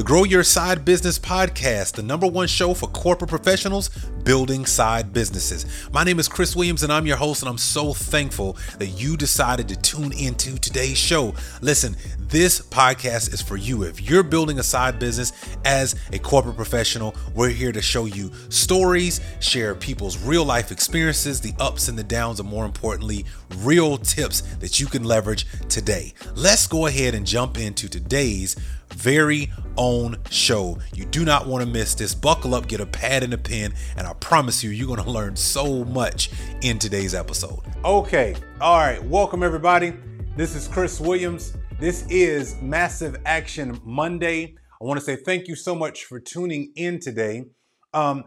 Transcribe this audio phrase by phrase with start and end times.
[0.00, 3.90] the Grow Your Side Business podcast, the number one show for corporate professionals
[4.24, 5.66] building side businesses.
[5.92, 9.18] My name is Chris Williams and I'm your host, and I'm so thankful that you
[9.18, 11.34] decided to tune into today's show.
[11.60, 13.82] Listen, this podcast is for you.
[13.82, 15.34] If you're building a side business
[15.66, 21.42] as a corporate professional, we're here to show you stories, share people's real life experiences,
[21.42, 23.26] the ups and the downs, and more importantly,
[23.58, 26.14] real tips that you can leverage today.
[26.34, 28.56] Let's go ahead and jump into today's
[28.94, 30.78] very own show.
[30.94, 32.14] You do not want to miss this.
[32.14, 35.10] Buckle up, get a pad and a pen, and I promise you, you're going to
[35.10, 36.30] learn so much
[36.62, 37.60] in today's episode.
[37.84, 39.94] Okay, all right, welcome everybody.
[40.36, 41.56] This is Chris Williams.
[41.78, 44.54] This is Massive Action Monday.
[44.80, 47.44] I want to say thank you so much for tuning in today.
[47.92, 48.24] Um,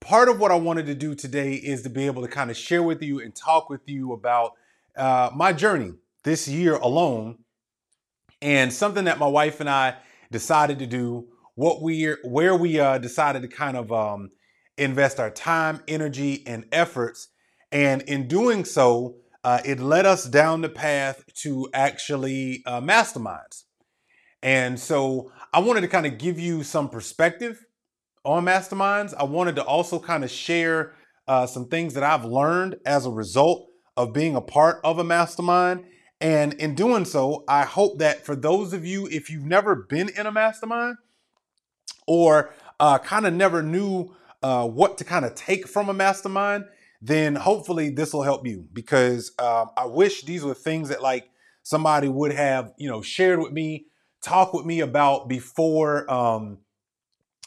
[0.00, 2.56] part of what I wanted to do today is to be able to kind of
[2.56, 4.52] share with you and talk with you about
[4.96, 5.92] uh, my journey
[6.22, 7.38] this year alone
[8.40, 9.96] and something that my wife and I
[10.34, 14.30] decided to do, what we where we uh, decided to kind of um,
[14.76, 17.28] invest our time, energy, and efforts.
[17.70, 23.62] And in doing so, uh, it led us down the path to actually uh, masterminds.
[24.42, 27.64] And so I wanted to kind of give you some perspective
[28.24, 29.14] on masterminds.
[29.14, 30.94] I wanted to also kind of share
[31.28, 35.04] uh, some things that I've learned as a result of being a part of a
[35.04, 35.84] mastermind.
[36.24, 40.08] And in doing so, I hope that for those of you, if you've never been
[40.08, 40.96] in a mastermind
[42.06, 46.64] or uh, kind of never knew uh, what to kind of take from a mastermind,
[47.02, 51.28] then hopefully this will help you because um, I wish these were things that like
[51.62, 53.84] somebody would have, you know, shared with me,
[54.22, 56.56] talk with me about before um,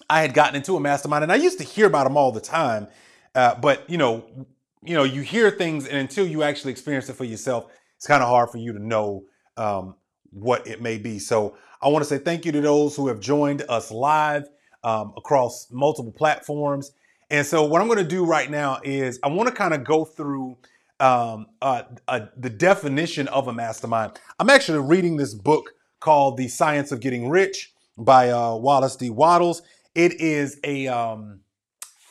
[0.08, 1.24] I had gotten into a mastermind.
[1.24, 2.90] And I used to hear about them all the time,
[3.34, 4.48] uh, but you know,
[4.84, 8.24] you know, you hear things, and until you actually experience it for yourself, it's kind
[8.24, 9.26] of hard for you to know
[9.58, 9.96] um,
[10.32, 11.20] what it may be.
[11.20, 14.48] So I want to say thank you to those who have joined us live
[14.84, 16.92] um, across multiple platforms.
[17.30, 19.84] And so, what I'm going to do right now is I want to kind of
[19.84, 20.58] go through
[21.00, 24.20] um, uh, uh, the definition of a mastermind.
[24.40, 29.10] I'm actually reading this book called The Science of Getting Rich by uh, Wallace D.
[29.10, 29.62] Wattles.
[29.94, 31.42] It is a um,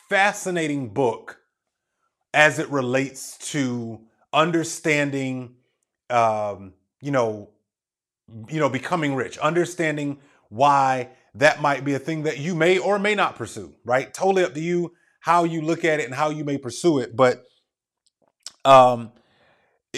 [0.07, 1.39] fascinating book
[2.33, 3.99] as it relates to
[4.33, 5.55] understanding,
[6.09, 7.49] um, you know,
[8.49, 10.19] you know, becoming rich, understanding
[10.49, 13.73] why that might be a thing that you may or may not pursue.
[13.85, 14.13] Right?
[14.13, 17.15] Totally up to you how you look at it and how you may pursue it.
[17.15, 17.43] But
[18.63, 19.11] um,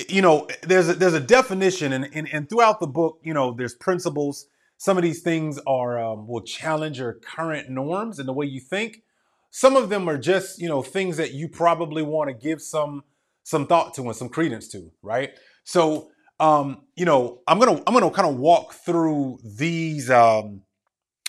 [0.07, 3.53] you know, there's a, there's a definition, and, and and throughout the book, you know,
[3.53, 4.45] there's principles.
[4.77, 8.61] Some of these things are um, will challenge your current norms and the way you
[8.61, 9.03] think.
[9.51, 13.03] Some of them are just you know things that you probably want to give some
[13.43, 15.31] some thought to and some credence to, right?
[15.69, 16.09] So
[16.39, 20.63] um, you know, I'm gonna I'm gonna kind of walk through these um,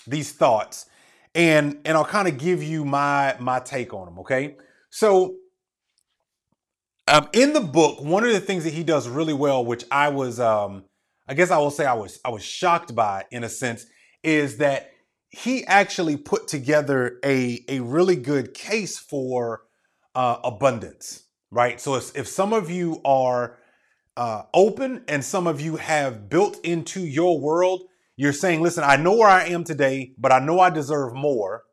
[0.07, 0.87] these thoughts
[1.35, 4.17] and and I'll kind of give you my my take on them.
[4.19, 4.55] Okay,
[4.89, 5.35] so
[7.07, 10.09] um, in the book, one of the things that he does really well, which I
[10.09, 10.85] was, um,
[11.27, 13.85] I guess I will say I was I was shocked by in a sense,
[14.23, 14.89] is that
[15.29, 19.61] he actually put together a a really good case for
[20.15, 21.79] uh, abundance, right?
[21.79, 23.59] So if, if some of you are
[24.17, 27.83] uh, open and some of you have built into your world
[28.21, 31.63] you're saying, listen, I know where I am today, but I know I deserve more.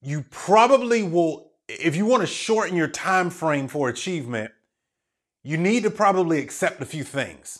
[0.00, 4.52] You probably will, if you want to shorten your time frame for achievement,
[5.42, 7.58] you need to probably accept a few things.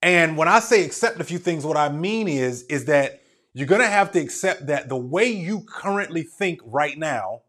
[0.00, 3.22] And when I say accept a few things, what I mean is, is that
[3.54, 7.42] you're going to have to accept that the way you currently think right now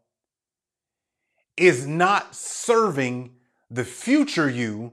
[1.56, 3.34] is not serving
[3.70, 4.92] the future you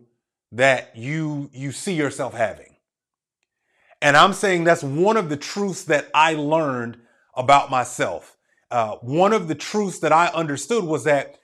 [0.51, 2.75] that you you see yourself having.
[4.01, 6.97] And I'm saying that's one of the truths that I learned
[7.35, 8.37] about myself.
[8.71, 11.35] Uh, one of the truths that I understood was that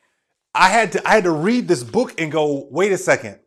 [0.53, 3.39] I had to I had to read this book and go, wait a second.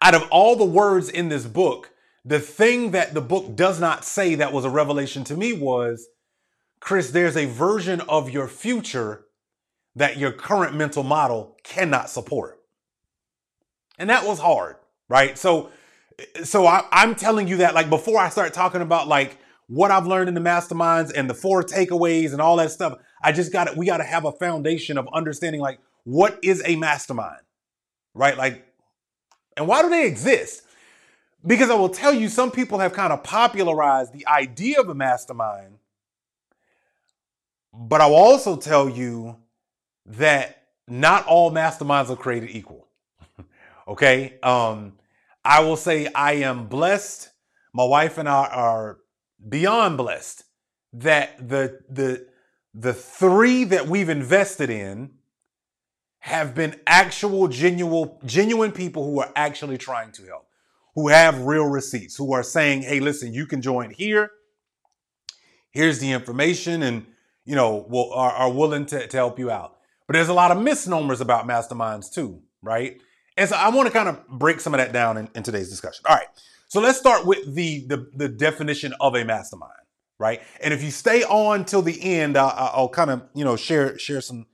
[0.00, 1.90] Out of all the words in this book,
[2.24, 6.06] the thing that the book does not say that was a revelation to me was,
[6.80, 9.24] Chris, there's a version of your future
[9.96, 12.53] that your current mental model cannot support.
[13.98, 14.76] And that was hard,
[15.08, 15.38] right?
[15.38, 15.70] So
[16.44, 20.06] so I, I'm telling you that like before I start talking about like what I've
[20.06, 23.68] learned in the masterminds and the four takeaways and all that stuff, I just got
[23.68, 27.40] to we got to have a foundation of understanding like what is a mastermind,
[28.14, 28.36] right?
[28.36, 28.66] Like,
[29.56, 30.62] and why do they exist?
[31.46, 34.94] Because I will tell you, some people have kind of popularized the idea of a
[34.94, 35.78] mastermind,
[37.72, 39.36] but I will also tell you
[40.06, 42.86] that not all masterminds are created equal.
[43.88, 44.38] Okay.
[44.42, 44.94] Um,
[45.44, 47.30] I will say I am blessed.
[47.72, 48.98] My wife and I are
[49.46, 50.44] beyond blessed
[50.92, 52.26] that the the
[52.72, 55.10] the three that we've invested in
[56.20, 60.46] have been actual genuine genuine people who are actually trying to help
[60.94, 64.30] who have real receipts who are saying hey listen you can join here
[65.70, 67.04] here's the information and
[67.44, 69.76] you know will are, are willing to, to help you out
[70.06, 73.00] but there's a lot of misnomers about masterminds too right
[73.36, 75.68] and so i want to kind of break some of that down in, in today's
[75.70, 76.04] discussion.
[76.08, 76.26] All right
[76.68, 79.72] so let's start with the, the the definition of a mastermind
[80.18, 80.40] right?
[80.62, 83.98] And if you stay on till the end i'll, I'll kind of you know share
[83.98, 84.46] share some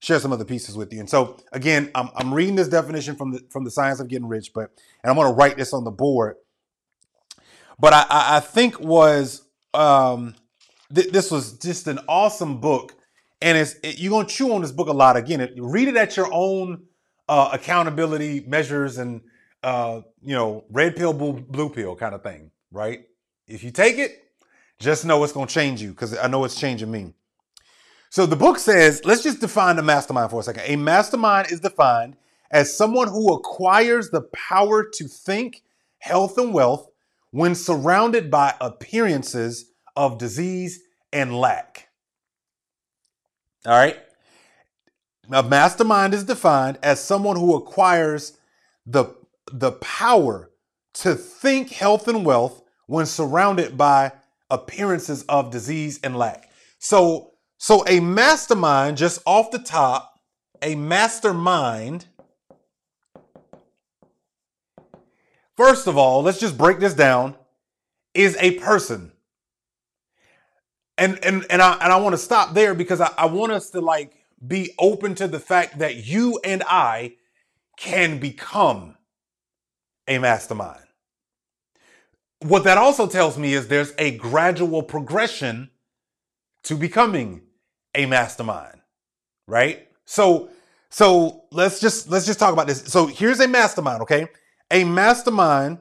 [0.00, 1.00] share some other pieces with you.
[1.00, 4.28] And so again i'm, I'm reading this definition from the from the science of getting
[4.28, 4.70] rich but
[5.02, 6.36] and i'm going to write this on the board.
[7.78, 9.42] But i i, think was
[9.72, 10.34] um
[10.94, 12.94] th- this was just an awesome book,
[13.40, 15.16] and it's it, you're gonna chew on this book a lot.
[15.16, 16.84] Again, it, read it at your own
[17.28, 19.22] uh, accountability measures and
[19.62, 23.04] uh, you know red pill, blue, blue pill kind of thing, right?
[23.46, 24.22] If you take it,
[24.78, 27.14] just know it's gonna change you because I know it's changing me.
[28.10, 30.62] So the book says, let's just define a mastermind for a second.
[30.66, 32.16] A mastermind is defined
[32.50, 35.62] as someone who acquires the power to think,
[35.98, 36.88] health, and wealth
[37.32, 40.80] when surrounded by appearances of disease
[41.12, 41.88] and lack.
[43.66, 43.98] All right.
[45.30, 48.36] A mastermind is defined as someone who acquires
[48.86, 49.06] the,
[49.52, 50.50] the power
[50.94, 54.12] to think health and wealth when surrounded by
[54.50, 56.50] appearances of disease and lack.
[56.78, 60.20] So, so a mastermind, just off the top,
[60.60, 62.06] a mastermind.
[65.56, 67.36] First of all, let's just break this down.
[68.12, 69.10] Is a person
[70.96, 73.70] and and and I and I want to stop there because I, I want us
[73.70, 77.14] to like be open to the fact that you and I
[77.76, 78.96] can become
[80.06, 80.80] a mastermind.
[82.40, 85.70] What that also tells me is there's a gradual progression
[86.64, 87.42] to becoming
[87.94, 88.80] a mastermind,
[89.46, 89.88] right?
[90.04, 90.50] So
[90.90, 92.84] so let's just let's just talk about this.
[92.84, 94.28] So here's a mastermind, okay?
[94.70, 95.78] A mastermind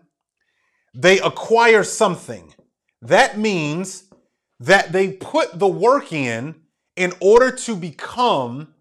[0.95, 2.53] they acquire something.
[3.01, 4.05] That means
[4.59, 6.55] that they put the work in
[6.95, 8.73] in order to become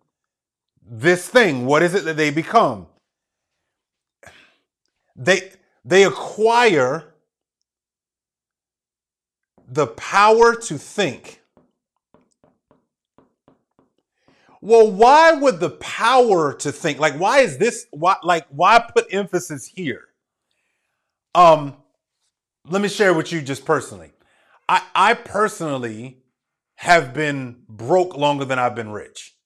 [0.84, 1.66] this thing.
[1.66, 2.86] What is it that they become?
[5.16, 5.52] They
[5.84, 7.14] they acquire
[9.68, 11.40] the power to think.
[14.60, 19.12] Well, why would the power to think like why is this why like why put
[19.12, 20.04] emphasis here?
[21.34, 21.76] Um
[22.68, 24.12] let me share with you just personally.
[24.68, 26.21] I, I personally
[26.82, 29.36] have been broke longer than I've been rich.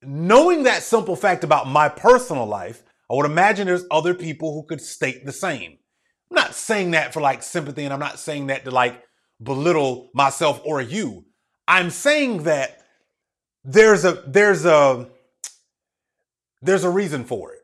[0.00, 4.66] Knowing that simple fact about my personal life, I would imagine there's other people who
[4.66, 5.76] could state the same.
[6.30, 9.02] I'm not saying that for like sympathy, and I'm not saying that to like
[9.42, 11.26] belittle myself or you.
[11.68, 12.80] I'm saying that
[13.62, 15.10] there's a there's a
[16.62, 17.60] there's a reason for it.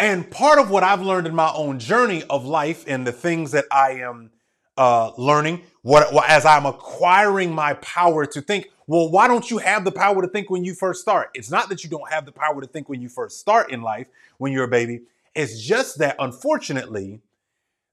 [0.00, 3.52] And part of what I've learned in my own journey of life and the things
[3.52, 4.32] that I am
[4.76, 8.68] uh, learning, what as I'm acquiring my power to think.
[8.86, 11.30] Well, why don't you have the power to think when you first start?
[11.34, 13.82] It's not that you don't have the power to think when you first start in
[13.82, 14.06] life,
[14.38, 15.02] when you're a baby.
[15.34, 17.20] It's just that unfortunately,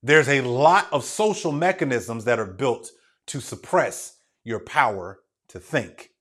[0.04, 2.92] there's a lot of social mechanisms that are built
[3.28, 6.12] to suppress your power to think.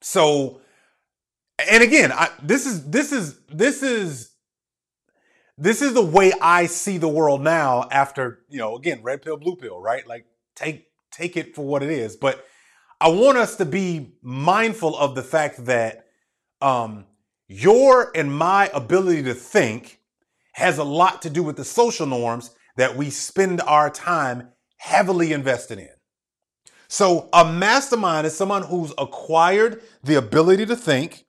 [0.00, 0.60] So
[1.58, 4.30] and again, I, this is this is this is
[5.58, 9.36] this is the way I see the world now after, you know, again, red pill,
[9.36, 10.06] blue pill, right?
[10.06, 12.16] Like take take it for what it is.
[12.16, 12.44] But
[13.00, 16.06] I want us to be mindful of the fact that
[16.60, 17.06] um,
[17.48, 20.00] your and my ability to think
[20.52, 24.48] has a lot to do with the social norms that we spend our time
[24.78, 25.88] heavily invested in.
[26.88, 31.26] So, a mastermind is someone who's acquired the ability to think,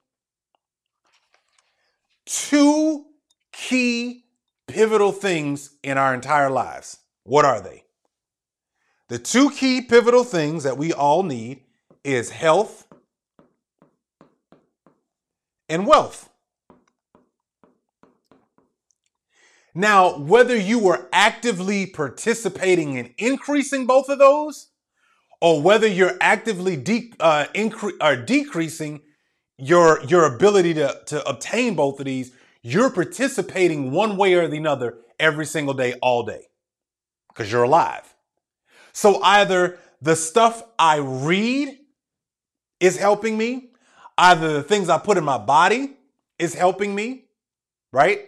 [2.25, 3.06] two
[3.57, 4.23] key
[4.67, 6.97] pivotal things in our entire lives.
[7.23, 7.83] What are they?
[9.09, 11.61] The two key pivotal things that we all need
[12.03, 12.87] is health
[15.67, 16.29] and wealth.
[19.73, 24.69] Now, whether you are actively participating in increasing both of those,
[25.39, 29.01] or whether you're actively de- uh, incre- or decreasing
[29.57, 32.31] your your ability to to obtain both of these,
[32.67, 36.47] you're participating one way or the other every single day, all day,
[37.29, 38.13] because you're alive.
[38.93, 41.77] So either the stuff I read
[42.79, 43.69] is helping me,
[44.17, 45.97] either the things I put in my body
[46.39, 47.25] is helping me,
[47.91, 48.27] right?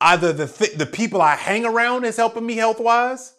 [0.00, 3.34] either the th- the people I hang around is helping me health wise,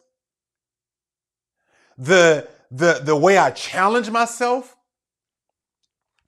[1.97, 4.75] the the the way I challenge myself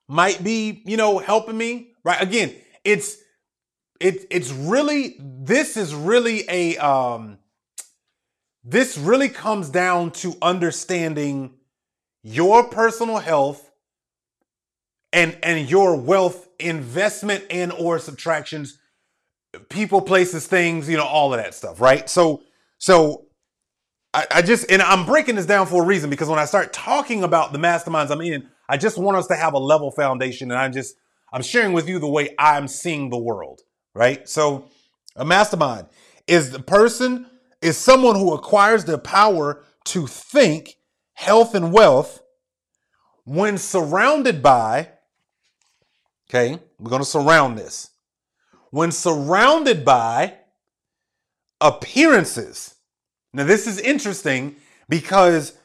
[0.08, 3.18] might be you know helping me right again it's
[4.00, 7.38] it it's really this is really a um
[8.64, 11.54] this really comes down to understanding
[12.24, 13.72] your personal health
[15.12, 18.78] and and your wealth investment and or subtractions
[19.70, 22.10] people places things you know all of that stuff right?
[22.10, 22.44] So
[22.78, 23.26] so
[24.14, 26.74] I, I just and i'm breaking this down for a reason because when i start
[26.74, 30.50] talking about the masterminds i'm in i just want us to have a level foundation
[30.50, 30.96] and i'm just
[31.34, 33.62] i'm sharing with you the way i'm seeing the world
[33.94, 34.66] right so
[35.16, 35.88] a mastermind
[36.28, 37.26] is the person
[37.62, 40.76] is someone who acquires the power to think
[41.14, 42.22] health and wealth
[43.26, 44.90] when surrounded by
[46.30, 47.90] Okay, we're going to surround this.
[48.70, 50.36] When surrounded by
[51.60, 52.76] appearances.
[53.34, 54.56] Now, this is interesting
[54.88, 55.58] because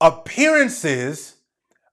[0.00, 1.36] appearances,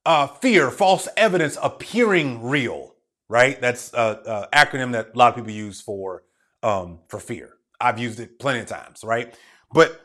[0.06, 2.96] uh, fear, false evidence appearing real,
[3.28, 3.60] right?
[3.60, 4.18] That's an
[4.54, 6.24] acronym that a lot of people use for
[6.64, 7.54] um, for fear.
[7.80, 9.34] I've used it plenty of times, right?
[9.74, 10.02] But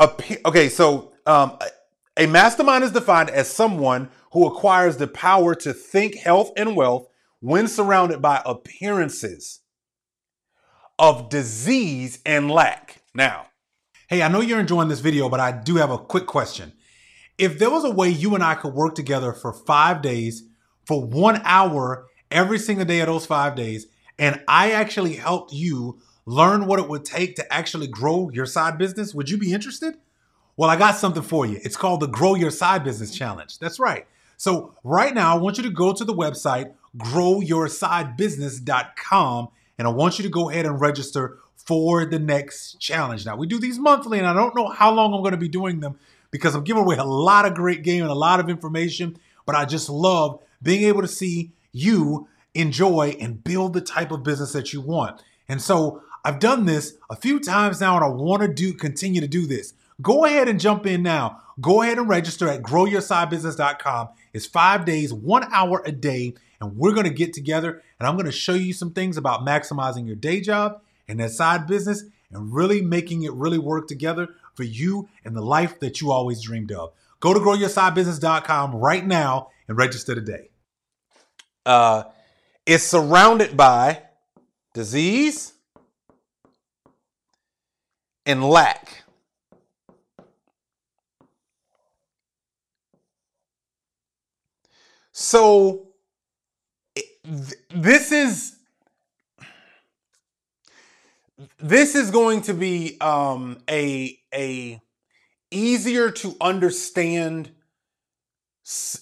[0.00, 1.58] okay, so um,
[2.16, 7.08] a mastermind is defined as someone who acquires the power to think health and wealth
[7.40, 9.60] when surrounded by appearances
[10.98, 13.02] of disease and lack.
[13.14, 13.46] Now,
[14.08, 16.72] hey, I know you're enjoying this video, but I do have a quick question.
[17.36, 20.44] If there was a way you and I could work together for five days,
[20.86, 23.86] for one hour every single day of those five days,
[24.18, 28.78] and I actually helped you learn what it would take to actually grow your side
[28.78, 29.96] business, would you be interested?
[30.56, 31.58] Well, I got something for you.
[31.62, 33.58] It's called the Grow Your Side Business Challenge.
[33.58, 34.06] That's right.
[34.36, 39.48] So right now, I want you to go to the website growyoursidebusiness.com
[39.78, 43.26] and I want you to go ahead and register for the next challenge.
[43.26, 45.48] Now, we do these monthly and I don't know how long I'm going to be
[45.48, 45.98] doing them
[46.34, 49.54] because I'm giving away a lot of great game and a lot of information, but
[49.54, 54.52] I just love being able to see you enjoy and build the type of business
[54.52, 55.22] that you want.
[55.48, 59.20] And so I've done this a few times now and I want to do continue
[59.20, 59.74] to do this.
[60.02, 61.40] Go ahead and jump in now.
[61.60, 64.08] Go ahead and register at growyoursidebusiness.com.
[64.32, 68.16] It's five days, one hour a day, and we're going to get together and I'm
[68.16, 72.02] going to show you some things about maximizing your day job and that side business
[72.32, 76.42] and really making it really work together for you and the life that you always
[76.42, 76.92] dreamed of.
[77.20, 80.50] Go to growyoursidebusiness.com right now and register today.
[81.64, 82.04] Uh,
[82.66, 84.02] it's surrounded by
[84.74, 85.54] disease
[88.26, 89.04] and lack.
[95.12, 95.88] So
[97.70, 98.56] this is
[101.58, 104.80] this is going to be um, a a
[105.50, 107.50] easier to understand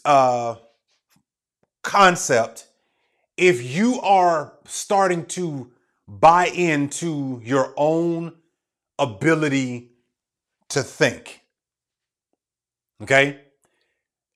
[0.05, 0.57] uh,
[1.83, 2.69] concept
[3.37, 5.71] if you are starting to
[6.07, 8.35] buy into your own
[8.99, 9.91] ability
[10.69, 11.41] to think.
[13.03, 13.41] Okay?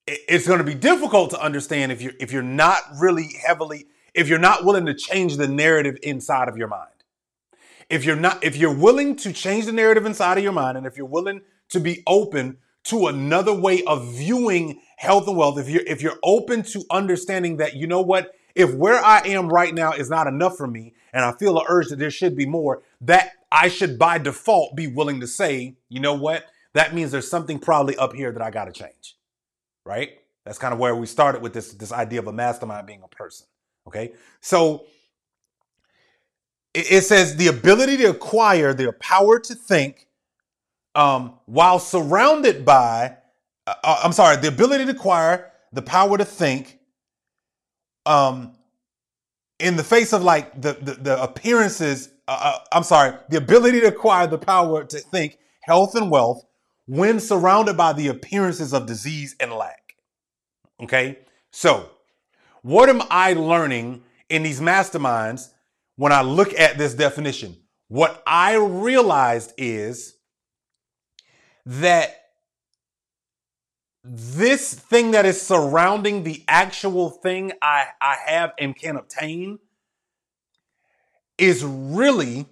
[0.06, 4.28] it's going to be difficult to understand if you're if you're not really heavily if
[4.28, 6.95] you're not willing to change the narrative inside of your mind
[7.90, 10.86] if you're not if you're willing to change the narrative inside of your mind and
[10.86, 15.68] if you're willing to be open to another way of viewing health and wealth if
[15.68, 19.74] you're if you're open to understanding that you know what if where i am right
[19.74, 22.46] now is not enough for me and i feel an urge that there should be
[22.46, 27.10] more that i should by default be willing to say you know what that means
[27.10, 29.16] there's something probably up here that i got to change
[29.86, 30.10] right?
[30.44, 33.08] That's kind of where we started with this, this idea of a mastermind being a
[33.08, 33.46] person.
[33.86, 34.12] Okay.
[34.40, 34.84] So
[36.76, 40.06] it, says the ability to acquire the power to think
[40.94, 43.16] um, while surrounded by,
[43.66, 46.78] uh, uh, I'm sorry, the ability to acquire the power to think
[48.04, 48.52] um,
[49.58, 53.80] in the face of like the, the, the appearances, uh, uh, I'm sorry, the ability
[53.80, 56.44] to acquire the power to think health and wealth
[56.86, 59.96] when surrounded by the appearances of disease and lack.
[60.82, 61.18] Okay?
[61.50, 61.90] So,
[62.62, 65.50] what am I learning in these masterminds
[65.96, 67.56] when I look at this definition?
[67.88, 70.16] What I realized is
[71.64, 72.16] that
[74.04, 79.58] this thing that is surrounding the actual thing I, I have and can obtain
[81.38, 82.46] is really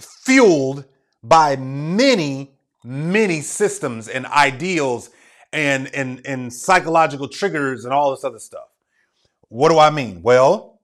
[0.00, 0.84] fueled
[1.22, 5.10] by many many systems and ideals
[5.52, 8.68] and, and, and psychological triggers and all this other stuff.
[9.48, 10.22] What do I mean?
[10.22, 10.75] Well,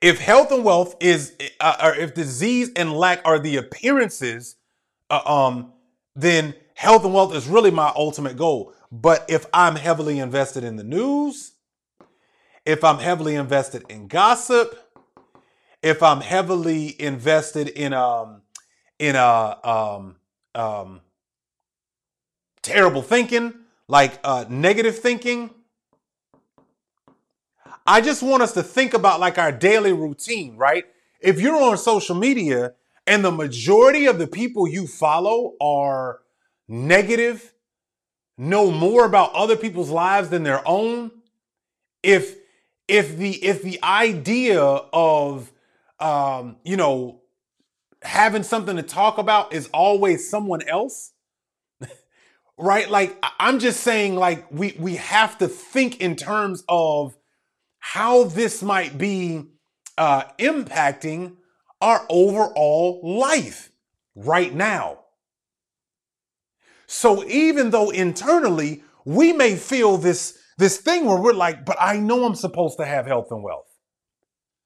[0.00, 4.56] if health and wealth is, uh, or if disease and lack are the appearances,
[5.10, 5.72] uh, um,
[6.14, 8.72] then health and wealth is really my ultimate goal.
[8.90, 11.52] But if I'm heavily invested in the news,
[12.64, 14.78] if I'm heavily invested in gossip,
[15.82, 18.42] if I'm heavily invested in um
[18.98, 20.16] in a um
[20.54, 21.00] um
[22.62, 23.54] terrible thinking,
[23.88, 25.50] like uh negative thinking,
[27.88, 30.84] I just want us to think about like our daily routine, right?
[31.20, 32.74] If you're on social media
[33.06, 36.20] and the majority of the people you follow are
[36.68, 37.54] negative,
[38.36, 41.10] know more about other people's lives than their own,
[42.02, 42.36] if
[42.88, 45.50] if the if the idea of
[45.98, 47.22] um, you know
[48.02, 51.12] having something to talk about is always someone else,
[52.58, 52.90] right?
[52.90, 57.16] Like I'm just saying, like we we have to think in terms of
[57.78, 59.44] how this might be
[59.96, 61.36] uh, impacting
[61.80, 63.70] our overall life
[64.14, 64.98] right now.
[66.86, 71.98] So even though internally we may feel this this thing where we're like, but I
[71.98, 73.68] know I'm supposed to have health and wealth.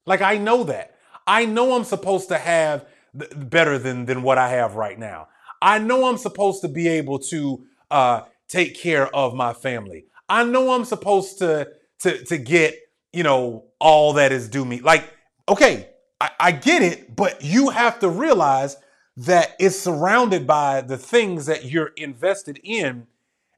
[0.05, 0.95] Like I know that.
[1.27, 5.27] I know I'm supposed to have better than than what I have right now.
[5.61, 10.05] I know I'm supposed to be able to uh, take care of my family.
[10.27, 12.75] I know I'm supposed to to to get
[13.13, 14.81] you know all that is due me.
[14.81, 15.09] Like
[15.47, 15.89] okay,
[16.19, 18.77] I, I get it, but you have to realize
[19.15, 23.07] that it's surrounded by the things that you're invested in.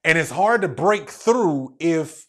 [0.04, 2.28] And it's hard to break through if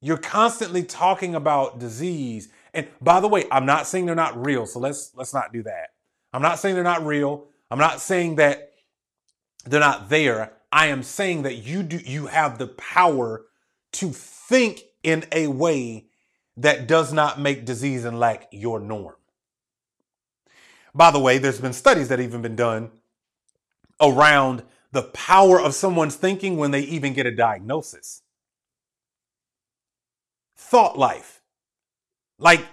[0.00, 2.48] you're constantly talking about disease.
[2.74, 5.62] And by the way, I'm not saying they're not real, so let's let's not do
[5.62, 5.90] that.
[6.32, 7.46] I'm not saying they're not real.
[7.70, 8.72] I'm not saying that
[9.64, 10.52] they're not there.
[10.70, 13.44] I am saying that you do you have the power
[13.92, 16.06] to think in a way
[16.56, 19.14] that does not make disease and lack your norm.
[20.94, 22.90] By the way, there's been studies that even been done
[24.00, 28.22] around the power of someone's thinking when they even get a diagnosis.
[30.56, 31.40] Thought life.
[32.38, 32.66] Like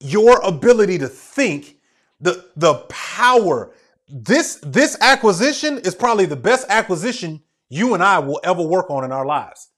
[0.00, 1.76] your ability to think,
[2.20, 3.72] the the power.
[4.08, 9.04] This this acquisition is probably the best acquisition you and I will ever work on
[9.04, 9.68] in our lives.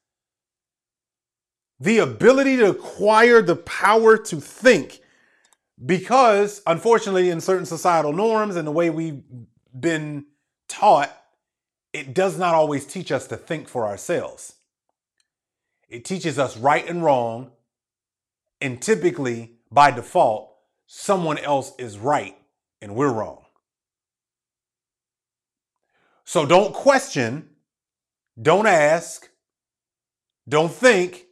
[1.80, 5.00] The ability to acquire the power to think.
[5.84, 9.22] Because unfortunately in certain societal norms and the way we've
[9.78, 10.26] been
[10.68, 11.14] taught
[11.92, 14.54] it does not always teach us to think for ourselves.
[15.88, 17.52] It teaches us right and wrong
[18.60, 20.54] and typically by default
[20.86, 22.36] someone else is right
[22.82, 23.44] and we're wrong.
[26.24, 27.50] So don't question
[28.40, 29.28] don't ask
[30.48, 31.24] don't think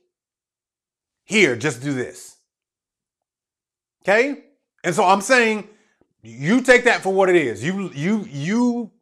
[1.26, 2.36] here just do this
[4.06, 4.44] Okay?
[4.84, 5.68] And so I'm saying
[6.22, 7.64] you take that for what it is.
[7.64, 8.92] You you you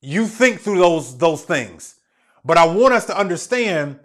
[0.00, 2.00] you think through those those things.
[2.44, 4.00] But I want us to understand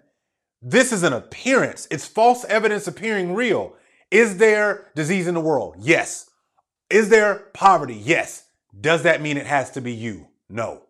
[0.61, 1.87] this is an appearance.
[1.89, 3.75] It's false evidence appearing real.
[4.11, 5.77] Is there disease in the world?
[5.79, 6.29] Yes.
[6.91, 7.95] Is there poverty?
[7.95, 8.45] Yes.
[8.79, 10.27] Does that mean it has to be you?
[10.47, 10.83] No.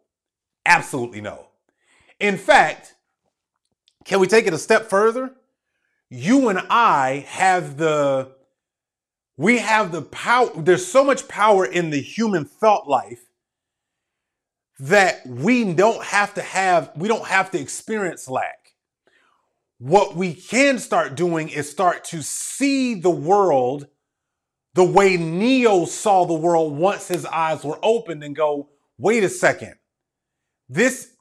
[0.66, 1.48] Absolutely no.
[2.20, 2.96] In fact,
[4.04, 5.34] can we take it a step further?
[6.16, 8.36] You and I have the
[9.36, 13.26] we have the power, there's so much power in the human thought life
[14.78, 18.74] that we don't have to have, we don't have to experience lack.
[19.80, 23.88] What we can start doing is start to see the world
[24.76, 29.30] the way Neo saw the world once his eyes were opened and go, wait a
[29.30, 29.74] second.
[30.70, 31.12] This,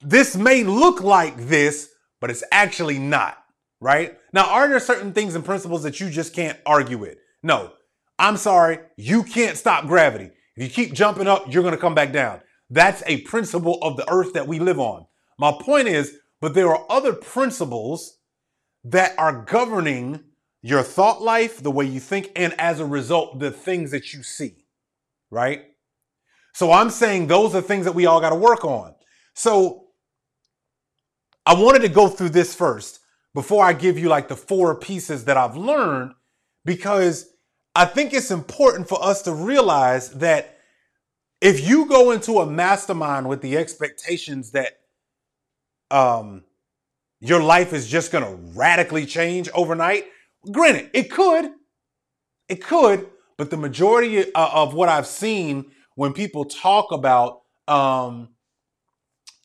[0.00, 3.43] this may look like this, but it's actually not
[3.84, 4.18] right?
[4.32, 7.18] Now, are there certain things and principles that you just can't argue with?
[7.42, 7.72] No.
[8.18, 10.30] I'm sorry, you can't stop gravity.
[10.56, 12.40] If you keep jumping up, you're going to come back down.
[12.70, 15.04] That's a principle of the earth that we live on.
[15.38, 18.20] My point is, but there are other principles
[18.84, 20.20] that are governing
[20.62, 24.22] your thought life, the way you think, and as a result, the things that you
[24.22, 24.64] see,
[25.30, 25.64] right?
[26.54, 28.94] So I'm saying those are things that we all got to work on.
[29.34, 29.88] So
[31.44, 33.00] I wanted to go through this first
[33.34, 36.12] before I give you like the four pieces that I've learned,
[36.64, 37.28] because
[37.74, 40.58] I think it's important for us to realize that
[41.40, 44.78] if you go into a mastermind with the expectations that
[45.90, 46.44] um,
[47.20, 50.04] your life is just going to radically change overnight,
[50.50, 51.50] granted, it could,
[52.48, 58.28] it could, but the majority uh, of what I've seen when people talk about, um,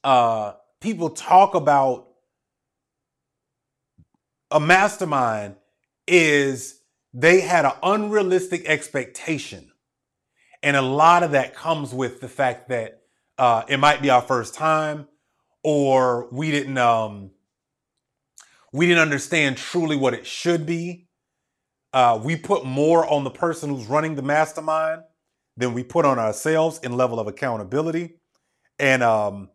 [0.03, 2.08] uh, people talk about
[4.51, 5.55] a mastermind
[6.07, 6.79] is
[7.13, 9.71] they had an unrealistic expectation.
[10.61, 13.01] And a lot of that comes with the fact that
[13.37, 15.07] uh, it might be our first time,
[15.63, 17.31] or we didn't um,
[18.73, 21.07] we didn't understand truly what it should be.
[21.93, 25.01] Uh, we put more on the person who's running the mastermind
[25.55, 28.15] than we put on ourselves in level of accountability,
[28.77, 29.49] and um,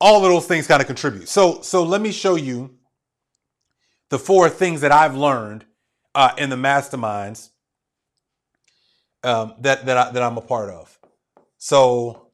[0.00, 1.28] all of those things kind of contribute.
[1.28, 2.76] So, so let me show you
[4.10, 5.64] the four things that I've learned
[6.14, 7.50] uh, in the masterminds
[9.22, 10.98] um, that that, I, that I'm a part of.
[11.58, 12.28] So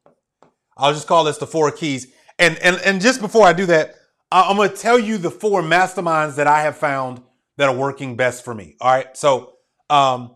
[0.77, 2.07] I'll just call this the four keys.
[2.37, 3.95] And and and just before I do that,
[4.31, 7.21] I'm to tell you the four masterminds that I have found
[7.57, 8.75] that are working best for me.
[8.81, 9.15] All right.
[9.15, 9.53] So
[9.89, 10.35] um,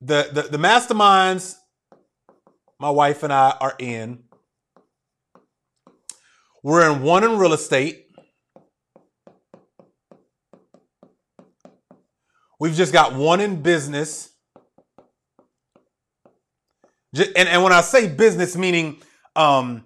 [0.00, 1.56] the, the the masterminds
[2.78, 4.24] my wife and I are in.
[6.62, 8.03] We're in one in real estate.
[12.64, 14.30] We've just got one in business.
[17.14, 19.02] And, and when I say business, meaning,
[19.36, 19.84] um,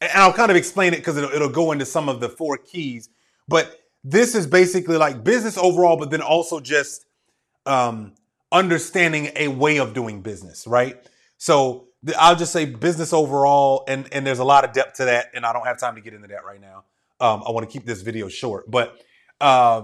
[0.00, 2.56] and I'll kind of explain it because it'll, it'll go into some of the four
[2.56, 3.10] keys,
[3.46, 7.06] but this is basically like business overall, but then also just
[7.64, 8.14] um,
[8.50, 10.96] understanding a way of doing business, right?
[11.38, 15.26] So I'll just say business overall, and and there's a lot of depth to that,
[15.32, 16.86] and I don't have time to get into that right now.
[17.20, 19.00] Um, I want to keep this video short, but
[19.40, 19.82] uh,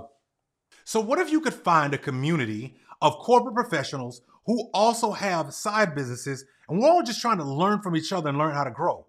[0.84, 5.94] so, what if you could find a community of corporate professionals who also have side
[5.94, 8.70] businesses and we're all just trying to learn from each other and learn how to
[8.70, 9.06] grow?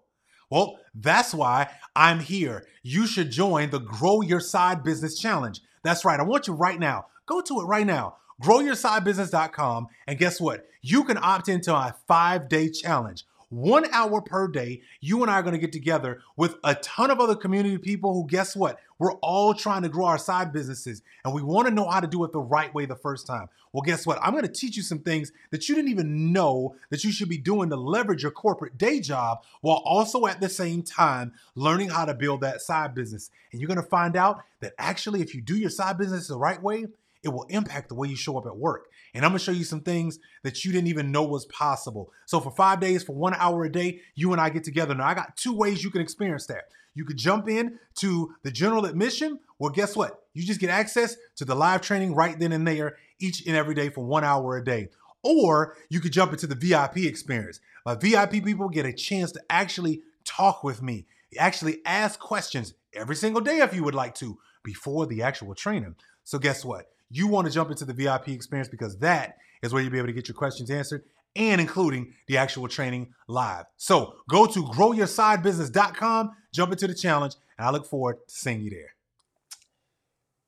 [0.50, 2.66] Well, that's why I'm here.
[2.82, 5.60] You should join the Grow Your Side Business Challenge.
[5.82, 6.20] That's right.
[6.20, 7.06] I want you right now.
[7.26, 8.16] Go to it right now.
[8.42, 9.88] GrowYourSideBusiness.com.
[10.06, 10.66] And guess what?
[10.82, 13.24] You can opt into a five day challenge
[13.54, 17.10] one hour per day, you and I are going to get together with a ton
[17.10, 18.78] of other community people who, guess what?
[18.98, 22.06] We're all trying to grow our side businesses and we want to know how to
[22.06, 23.48] do it the right way the first time.
[23.72, 24.18] Well, guess what?
[24.22, 27.28] I'm going to teach you some things that you didn't even know that you should
[27.28, 31.90] be doing to leverage your corporate day job while also at the same time learning
[31.90, 33.30] how to build that side business.
[33.52, 36.36] And you're going to find out that actually, if you do your side business the
[36.36, 36.86] right way,
[37.24, 38.90] it will impact the way you show up at work.
[39.14, 42.12] And I'm gonna show you some things that you didn't even know was possible.
[42.26, 44.94] So for five days, for one hour a day, you and I get together.
[44.94, 46.64] Now I got two ways you can experience that.
[46.94, 49.40] You could jump in to the general admission.
[49.58, 50.22] Well, guess what?
[50.32, 53.74] You just get access to the live training right then and there each and every
[53.74, 54.88] day for one hour a day.
[55.22, 57.60] Or you could jump into the VIP experience.
[57.86, 61.06] Uh, My VIP people get a chance to actually talk with me,
[61.38, 65.96] actually ask questions every single day if you would like to before the actual training.
[66.24, 66.86] So guess what?
[67.16, 70.08] You want to jump into the VIP experience because that is where you'll be able
[70.08, 71.04] to get your questions answered
[71.36, 73.64] and including the actual training live.
[73.76, 78.70] So go to growyoursidebusiness.com, jump into the challenge, and I look forward to seeing you
[78.70, 78.94] there.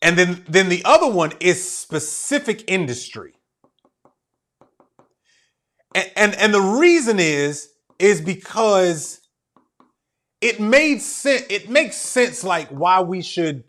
[0.03, 3.33] And then, then the other one is specific industry.
[5.95, 9.21] And, and, and the reason is, is because
[10.41, 13.65] it made sense, it makes sense like why we should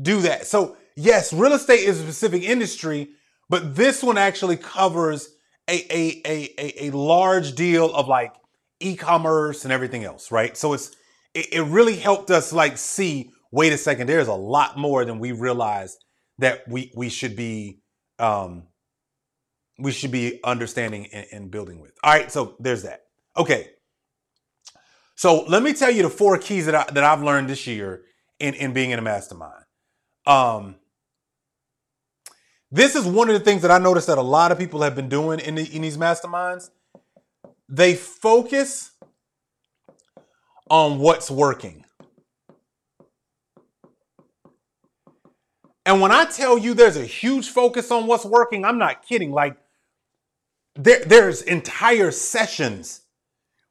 [0.00, 0.46] do that.
[0.46, 3.10] So yes, real estate is a specific industry,
[3.48, 5.28] but this one actually covers
[5.68, 8.32] a a a a, a large deal of like
[8.80, 10.56] e-commerce and everything else, right?
[10.56, 10.94] So it's
[11.34, 15.18] it, it really helped us like see, wait a second, there's a lot more than
[15.18, 16.04] we realized
[16.38, 17.80] that we we should be
[18.18, 18.64] um
[19.78, 21.92] we should be understanding and, and building with.
[22.02, 23.02] All right, so there's that.
[23.36, 23.70] Okay.
[25.14, 28.02] So let me tell you the four keys that I, that I've learned this year
[28.38, 29.64] in, in being in a mastermind.
[30.26, 30.76] Um,
[32.72, 34.96] this is one of the things that I noticed that a lot of people have
[34.96, 36.70] been doing in, the, in these masterminds.
[37.68, 38.92] They focus
[40.70, 41.84] on what's working.
[45.84, 49.32] And when I tell you there's a huge focus on what's working, I'm not kidding.
[49.32, 49.58] Like
[50.74, 53.02] there, there's entire sessions,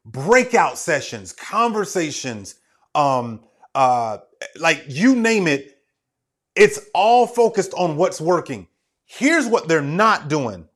[0.05, 2.55] breakout sessions, conversations,
[2.93, 3.41] um,
[3.73, 4.19] uh,
[4.59, 5.79] like you name it,
[6.55, 8.67] it's all focused on what's working.
[9.17, 10.69] Here's what they're not doing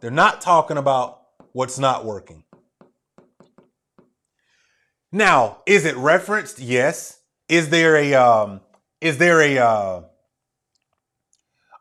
[0.00, 2.44] they're not talking about what's not working.
[5.10, 6.58] Now, is it referenced?
[6.58, 7.20] Yes.
[7.48, 8.60] Is there a um,
[9.00, 10.02] is there a uh,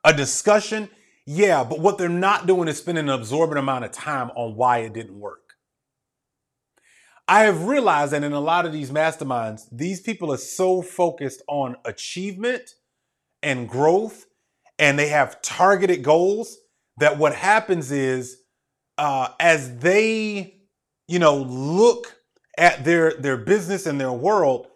[0.05, 0.87] a discussion?
[1.25, 4.79] Yeah, but what they're not doing is spending an absorbent amount of time on why
[4.79, 5.55] it didn't work.
[7.27, 11.41] I have realized that in a lot of these masterminds, these people are so focused
[11.49, 12.75] on achievement
[13.43, 14.25] and growth
[14.79, 16.57] and they have targeted goals
[16.97, 18.37] that what happens is
[18.97, 20.55] uh, as they
[21.07, 22.15] you know look
[22.57, 24.67] at their their business and their world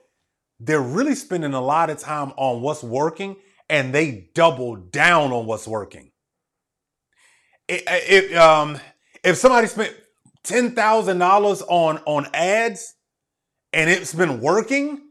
[0.60, 3.36] they're really spending a lot of time on what's working
[3.70, 6.12] and they double down on what's working.
[7.68, 8.80] If, um,
[9.24, 9.94] if somebody spent
[10.44, 12.96] ten thousand dollars on on ads
[13.74, 15.07] and it's been working,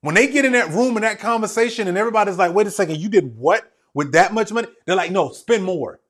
[0.00, 2.98] when they get in that room in that conversation and everybody's like, "Wait a second,
[2.98, 6.00] you did what with that much money?" They're like, "No, spend more."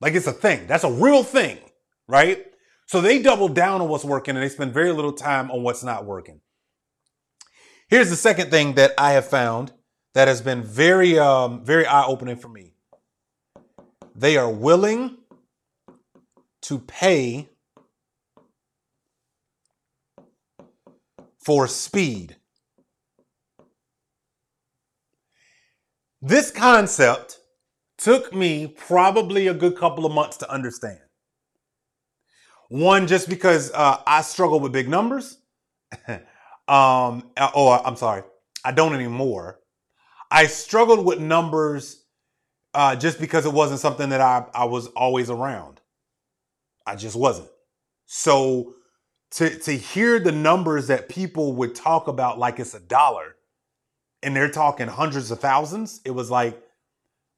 [0.00, 0.66] Like it's a thing.
[0.66, 1.58] That's a real thing,
[2.06, 2.44] right?
[2.86, 5.82] So they double down on what's working and they spend very little time on what's
[5.82, 6.40] not working.
[7.88, 9.72] Here's the second thing that I have found
[10.14, 12.72] that has been very, um, very eye opening for me.
[14.14, 15.18] They are willing
[16.62, 17.48] to pay
[21.44, 22.36] for speed.
[26.20, 27.38] This concept
[27.96, 31.00] took me probably a good couple of months to understand.
[32.68, 35.38] One, just because uh, I struggle with big numbers.
[36.08, 38.22] um, oh, I'm sorry,
[38.64, 39.60] I don't anymore.
[40.30, 42.04] I struggled with numbers
[42.74, 45.80] uh, just because it wasn't something that I, I was always around.
[46.86, 47.48] I just wasn't.
[48.06, 48.74] So
[49.32, 53.36] to to hear the numbers that people would talk about like it's a dollar,
[54.22, 56.60] and they're talking hundreds of thousands, it was like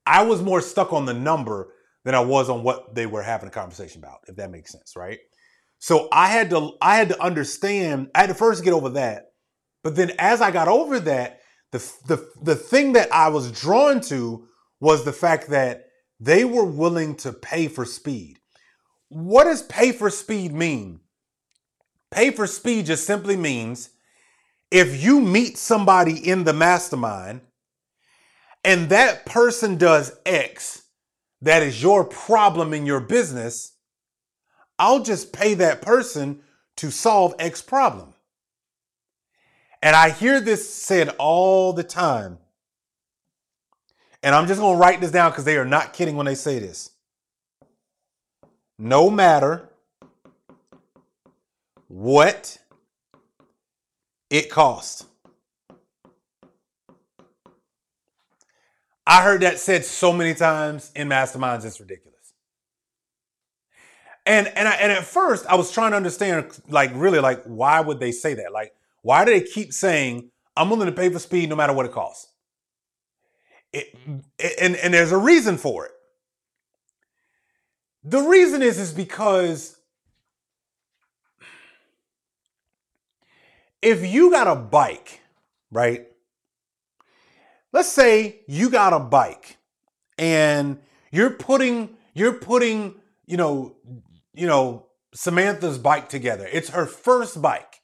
[0.07, 1.73] I was more stuck on the number
[2.05, 4.95] than I was on what they were having a conversation about, if that makes sense,
[4.97, 5.19] right?
[5.79, 9.33] So I had to I had to understand, I had to first get over that.
[9.83, 11.41] But then as I got over that,
[11.73, 14.47] the the the thing that I was drawn to
[14.81, 15.87] was the fact that
[16.19, 18.39] they were willing to pay for speed.
[19.09, 21.01] What does pay for speed mean?
[22.11, 23.91] Pay for speed just simply means
[24.71, 27.41] if you meet somebody in the mastermind
[28.65, 30.83] and that person does X,
[31.43, 33.73] that is your problem in your business,
[34.79, 36.43] I'll just pay that person
[36.77, 38.15] to solve X problem.
[39.83, 42.39] And I hear this said all the time.
[44.23, 46.35] And I'm just going to write this down because they are not kidding when they
[46.35, 46.91] say this.
[48.79, 49.70] No matter
[51.91, 52.57] what
[54.31, 55.05] it costs.
[59.05, 62.33] I heard that said so many times in masterminds, it's ridiculous.
[64.25, 67.81] And and I, and at first I was trying to understand, like really, like why
[67.81, 68.53] would they say that?
[68.53, 68.73] Like
[69.03, 71.93] why do they keep saying I'm willing to pay for speed no matter what it
[71.93, 72.33] costs?
[73.73, 73.97] It,
[74.61, 75.93] and and there's a reason for it.
[78.05, 79.80] The reason is is because
[83.83, 85.21] if you got a bike,
[85.71, 86.07] right?
[87.73, 89.59] let's say you got a bike
[90.19, 90.79] and
[91.11, 92.95] you're putting you're putting
[93.27, 93.77] you know
[94.35, 96.49] you know Samantha's bike together.
[96.53, 97.81] It's her first bike.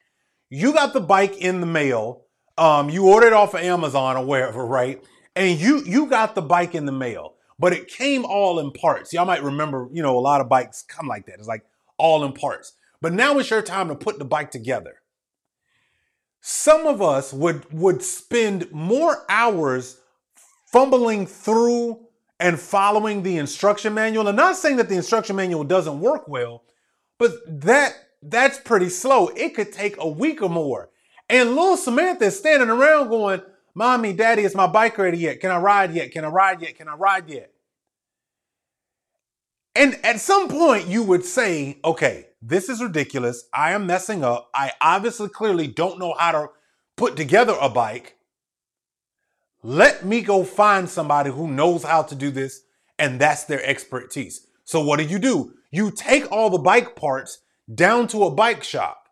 [0.49, 2.23] You got the bike in the mail.
[2.57, 5.03] Um, you ordered off of Amazon or wherever, right?
[5.35, 9.13] And you you got the bike in the mail, but it came all in parts.
[9.13, 11.39] Y'all might remember, you know, a lot of bikes come like that.
[11.39, 11.65] It's like
[11.99, 12.73] all in parts.
[13.03, 15.03] But now it's your time to put the bike together
[16.49, 20.01] some of us would would spend more hours
[20.67, 21.99] fumbling through
[22.39, 24.29] and following the instruction manual.
[24.29, 26.63] I'm not saying that the instruction manual doesn't work well,
[27.19, 29.27] but that that's pretty slow.
[29.31, 30.91] It could take a week or more.
[31.29, 33.43] And little Samantha is standing around going,
[33.75, 35.41] Mommy, Daddy, is my bike ready yet?
[35.41, 36.13] Can I ride yet?
[36.13, 36.77] Can I ride yet?
[36.77, 37.51] Can I ride yet?
[39.77, 43.45] And at some point, you would say, okay, this is ridiculous.
[43.53, 44.49] I am messing up.
[44.55, 46.47] I obviously clearly don't know how to
[46.97, 48.17] put together a bike.
[49.63, 52.63] Let me go find somebody who knows how to do this,
[52.99, 54.47] and that's their expertise.
[54.65, 55.53] So, what do you do?
[55.71, 57.41] You take all the bike parts
[57.73, 59.09] down to a bike shop,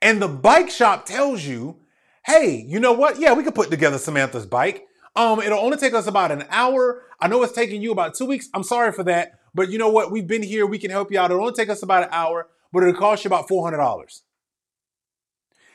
[0.00, 1.80] and the bike shop tells you,
[2.24, 3.18] hey, you know what?
[3.18, 4.84] Yeah, we could put together Samantha's bike.
[5.16, 7.02] Um, it'll only take us about an hour.
[7.18, 8.48] I know it's taking you about two weeks.
[8.54, 9.39] I'm sorry for that.
[9.54, 10.10] But you know what?
[10.10, 10.66] We've been here.
[10.66, 11.30] We can help you out.
[11.30, 14.20] It'll only take us about an hour, but it'll cost you about $400.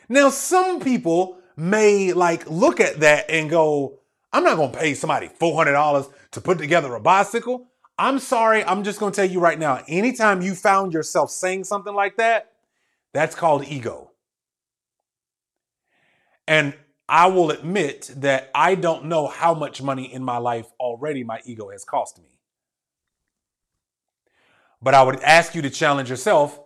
[0.07, 3.99] Now, some people may like look at that and go,
[4.31, 7.67] I'm not going to pay somebody $400 to put together a bicycle.
[7.97, 8.63] I'm sorry.
[8.63, 12.17] I'm just going to tell you right now anytime you found yourself saying something like
[12.17, 12.51] that,
[13.13, 14.11] that's called ego.
[16.47, 16.75] And
[17.07, 21.39] I will admit that I don't know how much money in my life already my
[21.45, 22.34] ego has cost me.
[24.85, 26.59] But I would ask you to challenge yourself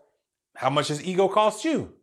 [0.58, 1.93] how much does ego cost you?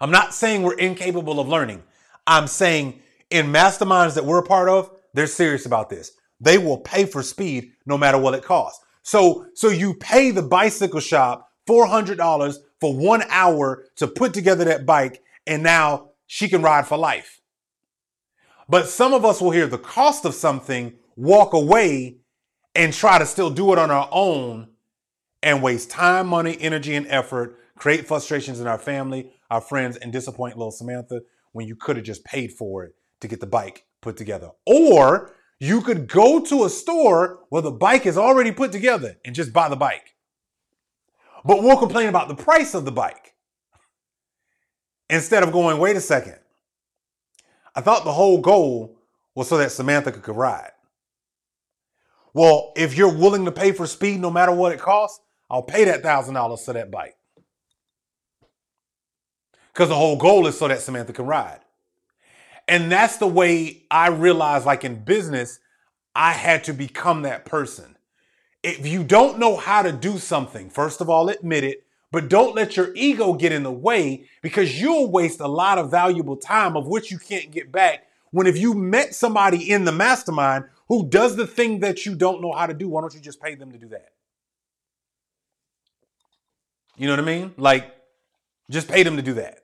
[0.00, 1.84] I'm not saying we're incapable of learning.
[2.26, 3.00] I'm saying
[3.30, 6.10] in masterminds that we're a part of, they're serious about this.
[6.40, 8.84] They will pay for speed no matter what it costs.
[9.04, 14.84] So, so you pay the bicycle shop $400 for one hour to put together that
[14.84, 17.40] bike, and now she can ride for life.
[18.68, 22.16] But some of us will hear the cost of something, walk away,
[22.76, 24.68] and try to still do it on our own
[25.42, 30.12] and waste time, money, energy, and effort, create frustrations in our family, our friends, and
[30.12, 33.86] disappoint little Samantha when you could have just paid for it to get the bike
[34.02, 34.50] put together.
[34.66, 39.34] Or you could go to a store where the bike is already put together and
[39.34, 40.14] just buy the bike.
[41.44, 43.34] But we'll complain about the price of the bike
[45.08, 46.36] instead of going, wait a second.
[47.74, 48.98] I thought the whole goal
[49.34, 50.72] was so that Samantha could ride.
[52.36, 55.84] Well, if you're willing to pay for speed no matter what it costs, I'll pay
[55.84, 57.16] that $1,000 for that bike.
[59.72, 61.60] Because the whole goal is so that Samantha can ride.
[62.68, 65.60] And that's the way I realized, like in business,
[66.14, 67.96] I had to become that person.
[68.62, 72.54] If you don't know how to do something, first of all, admit it, but don't
[72.54, 76.76] let your ego get in the way because you'll waste a lot of valuable time
[76.76, 78.08] of which you can't get back.
[78.30, 82.40] When if you met somebody in the mastermind who does the thing that you don't
[82.40, 84.08] know how to do, why don't you just pay them to do that?
[86.96, 87.54] You know what I mean?
[87.56, 87.94] Like,
[88.70, 89.58] just pay them to do that.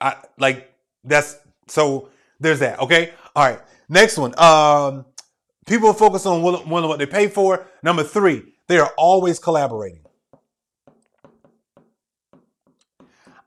[0.00, 0.72] I like
[1.04, 1.36] that's
[1.68, 2.10] so
[2.40, 2.80] there's that.
[2.80, 3.12] Okay.
[3.34, 3.60] All right.
[3.88, 4.38] Next one.
[4.38, 5.06] Um,
[5.66, 7.66] people focus on one what they pay for.
[7.82, 10.00] Number three, they are always collaborating.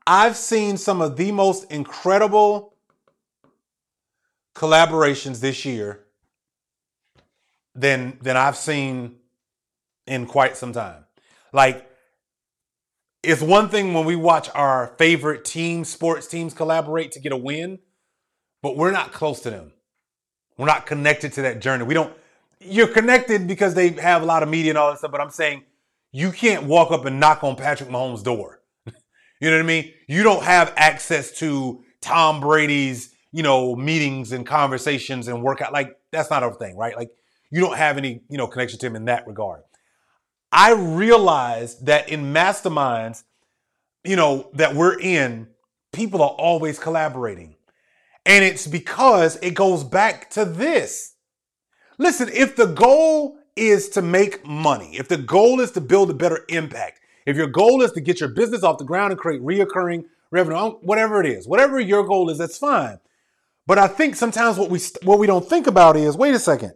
[0.06, 2.74] I've seen some of the most incredible
[4.56, 6.04] collaborations this year
[7.74, 9.16] than than I've seen
[10.06, 11.04] in quite some time.
[11.52, 11.86] Like
[13.22, 17.36] it's one thing when we watch our favorite team, sports teams collaborate to get a
[17.36, 17.78] win
[18.62, 19.72] but we're not close to them.
[20.56, 21.84] We're not connected to that journey.
[21.84, 22.12] We don't,
[22.60, 25.30] you're connected because they have a lot of media and all that stuff, but I'm
[25.30, 25.64] saying
[26.12, 28.60] you can't walk up and knock on Patrick Mahomes' door.
[28.86, 28.92] you
[29.50, 29.92] know what I mean?
[30.08, 35.72] You don't have access to Tom Brady's, you know, meetings and conversations and workout.
[35.72, 36.96] Like, that's not a thing, right?
[36.96, 37.10] Like,
[37.50, 39.62] you don't have any, you know, connection to him in that regard.
[40.52, 43.24] I realized that in masterminds,
[44.04, 45.48] you know, that we're in,
[45.92, 47.56] people are always collaborating.
[48.26, 51.14] And it's because it goes back to this.
[51.98, 56.14] Listen, if the goal is to make money, if the goal is to build a
[56.14, 59.42] better impact, if your goal is to get your business off the ground and create
[59.42, 62.98] reoccurring revenue, whatever it is, whatever your goal is, that's fine.
[63.66, 66.72] But I think sometimes what we what we don't think about is, wait a second.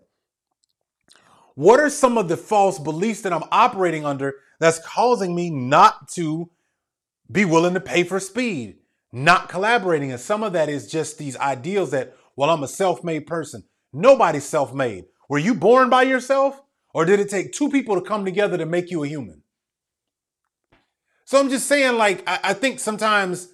[1.55, 6.09] What are some of the false beliefs that I'm operating under that's causing me not
[6.15, 6.51] to
[7.31, 8.79] be willing to pay for speed?
[9.15, 10.11] not collaborating.
[10.11, 13.63] And some of that is just these ideals that, well, I'm a self made person.
[13.93, 15.05] Nobody's self made.
[15.29, 16.61] Were you born by yourself?
[16.93, 19.43] Or did it take two people to come together to make you a human?
[21.25, 23.49] So I'm just saying, like, I, I think sometimes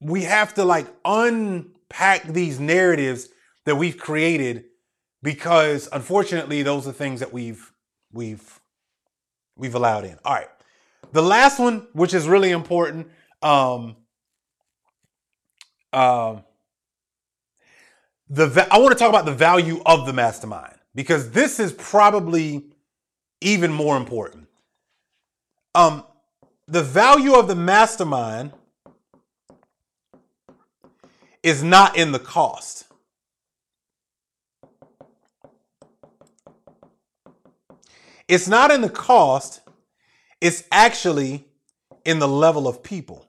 [0.00, 3.28] we have to like unpack these narratives
[3.64, 4.64] that we've created
[5.26, 7.72] because unfortunately those are things that we've
[8.12, 8.60] we've
[9.56, 10.16] we've allowed in.
[10.24, 10.46] All right.
[11.10, 13.08] The last one, which is really important,
[13.42, 13.96] um,
[15.92, 16.44] um,
[18.28, 22.66] the I want to talk about the value of the mastermind because this is probably
[23.40, 24.46] even more important.
[25.74, 26.04] Um,
[26.68, 28.52] the value of the mastermind
[31.42, 32.84] is not in the cost.
[38.28, 39.60] It's not in the cost,
[40.40, 41.44] it's actually
[42.04, 43.26] in the level of people.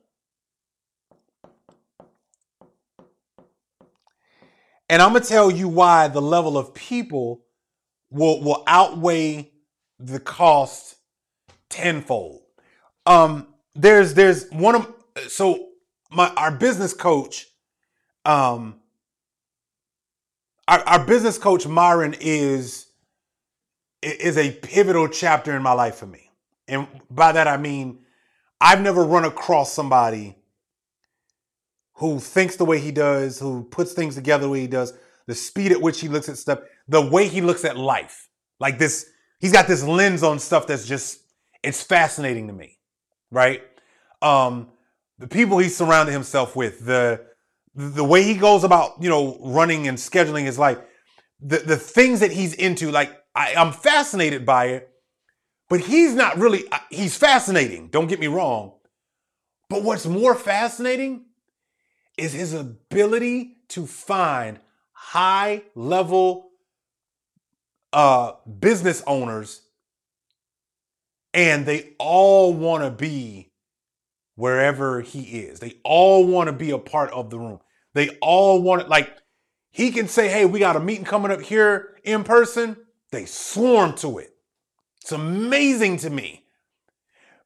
[4.90, 7.42] And I'm gonna tell you why the level of people
[8.10, 9.52] will will outweigh
[10.00, 10.96] the cost
[11.70, 12.42] tenfold.
[13.06, 14.94] Um, there's there's one of
[15.28, 15.70] so
[16.10, 17.48] my our business coach,
[18.26, 18.80] um,
[20.68, 22.87] our, our business coach Myron is
[24.02, 26.30] is a pivotal chapter in my life for me,
[26.68, 28.00] and by that I mean
[28.60, 30.36] I've never run across somebody
[31.96, 34.94] who thinks the way he does, who puts things together the way he does,
[35.26, 38.30] the speed at which he looks at stuff, the way he looks at life.
[38.60, 39.10] Like this,
[39.40, 41.22] he's got this lens on stuff that's just,
[41.64, 42.78] it's fascinating to me,
[43.32, 43.62] right?
[44.22, 44.70] Um,
[45.20, 47.26] the people he's surrounded himself with, the
[47.76, 50.80] the way he goes about, you know, running and scheduling his life,
[51.40, 54.90] the, the things that he's into, like I, I'm fascinated by it,
[55.70, 58.74] but he's not really, he's fascinating, don't get me wrong.
[59.70, 61.26] But what's more fascinating
[62.18, 64.60] is his ability to find
[64.92, 66.50] high level
[67.94, 69.62] uh, business owners
[71.34, 73.52] and they all want to be
[74.36, 75.60] wherever he is.
[75.60, 77.60] They all want to be a part of the room.
[77.94, 79.16] They all want it like
[79.70, 82.78] he can say, hey, we got a meeting coming up here in person.
[83.12, 84.34] They swarm to it.
[85.02, 86.46] It's amazing to me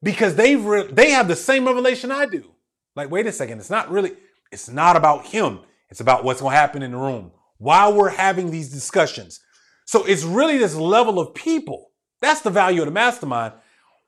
[0.01, 2.51] because they've re- they have the same revelation I do.
[2.95, 4.13] Like, wait a second, it's not really,
[4.51, 5.59] it's not about him.
[5.89, 9.39] It's about what's going to happen in the room while we're having these discussions.
[9.85, 11.91] So it's really this level of people.
[12.21, 13.53] That's the value of the mastermind.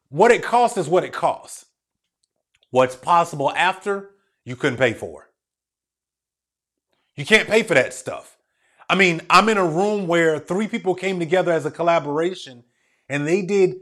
[0.10, 1.66] What it costs is what it costs.
[2.72, 4.12] What's possible after,
[4.46, 5.30] you couldn't pay for.
[7.16, 8.33] You can't pay for that stuff.
[8.94, 12.64] I mean, I'm in a room where three people came together as a collaboration
[13.10, 13.74] and they did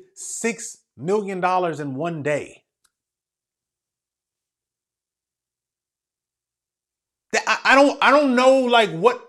[0.42, 1.44] $6 million
[1.82, 2.64] in one day.
[7.66, 9.22] I don't I don't know like what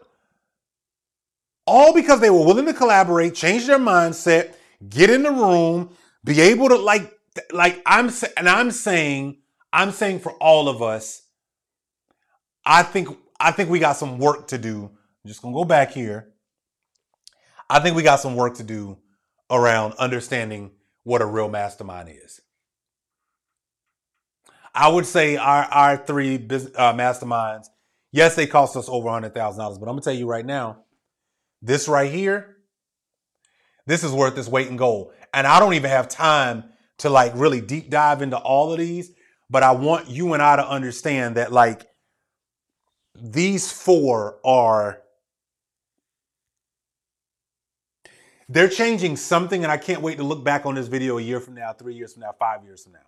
[1.66, 4.54] all because they were willing to collaborate, change their mindset,
[4.88, 5.90] get in the room,
[6.22, 7.12] be able to like
[7.50, 9.38] like I'm and I'm saying
[9.72, 11.22] I'm saying for all of us
[12.64, 13.08] I think
[13.40, 14.92] I think we got some work to do.
[15.24, 16.32] I'm just to go back here.
[17.70, 18.98] I think we got some work to do
[19.50, 20.72] around understanding
[21.04, 22.40] what a real mastermind is.
[24.74, 27.66] I would say our our three business, uh, masterminds,
[28.10, 30.84] yes, they cost us over hundred thousand dollars, but I'm gonna tell you right now,
[31.60, 32.56] this right here,
[33.86, 35.12] this is worth its weight in gold.
[35.34, 36.64] And I don't even have time
[36.98, 39.12] to like really deep dive into all of these,
[39.50, 41.86] but I want you and I to understand that like
[43.14, 45.02] these four are
[48.48, 51.40] They're changing something, and I can't wait to look back on this video a year
[51.40, 52.98] from now, three years from now, five years from now,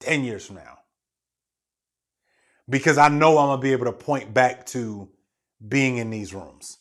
[0.00, 0.78] 10 years from now.
[2.68, 5.08] Because I know I'm going to be able to point back to
[5.66, 6.78] being in these rooms.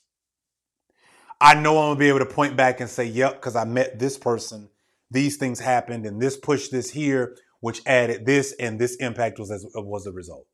[1.40, 3.64] I know I'm going to be able to point back and say, yep, because I
[3.64, 4.70] met this person,
[5.12, 9.52] these things happened, and this pushed this here, which added this, and this impact was,
[9.52, 10.48] as, was the result.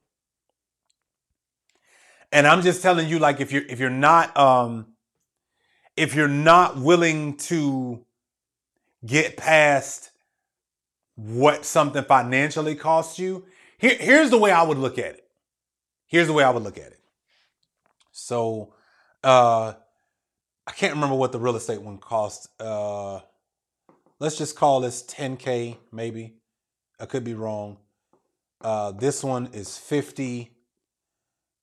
[2.31, 4.92] And I'm just telling you, like, if you're if you're not um,
[5.95, 8.05] if you're not willing to
[9.05, 10.11] get past
[11.15, 13.45] what something financially costs you,
[13.77, 15.27] here, here's the way I would look at it.
[16.07, 16.99] Here's the way I would look at it.
[18.11, 18.73] So,
[19.23, 19.73] uh,
[20.65, 22.47] I can't remember what the real estate one cost.
[22.59, 23.19] Uh,
[24.19, 26.35] let's just call this 10K, maybe.
[26.99, 27.77] I could be wrong.
[28.61, 30.51] Uh, this one is 50.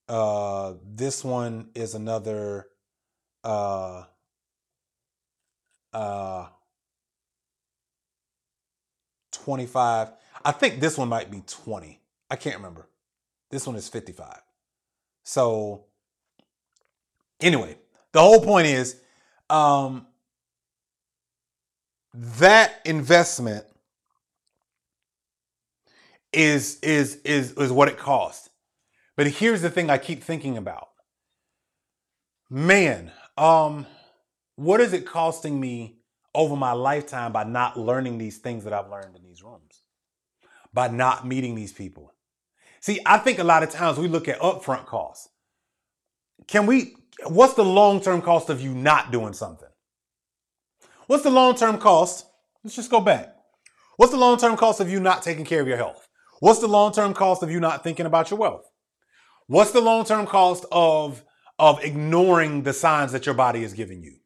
[0.08, 2.66] Uh, this one is another
[3.42, 4.04] uh,
[5.92, 6.46] uh,
[9.32, 10.08] 25.
[10.44, 12.00] I think this one might be 20.
[12.30, 12.88] I can't remember.
[13.50, 14.40] This one is 55.
[15.24, 15.84] So,
[17.40, 17.76] anyway,
[18.12, 18.96] the whole point is
[19.48, 20.06] um,
[22.14, 23.64] that investment
[26.32, 28.50] is is is is what it costs.
[29.16, 30.88] But here's the thing I keep thinking about.
[32.48, 33.86] Man, um
[34.60, 35.96] what is it costing me
[36.34, 39.84] over my lifetime by not learning these things that I've learned in these rooms?
[40.74, 42.12] By not meeting these people?
[42.80, 45.30] See, I think a lot of times we look at upfront costs.
[46.46, 46.94] Can we,
[47.26, 49.68] what's the long term cost of you not doing something?
[51.06, 52.26] What's the long term cost?
[52.62, 53.34] Let's just go back.
[53.96, 56.06] What's the long term cost of you not taking care of your health?
[56.40, 58.70] What's the long term cost of you not thinking about your wealth?
[59.46, 61.24] What's the long term cost of,
[61.58, 64.16] of ignoring the signs that your body is giving you?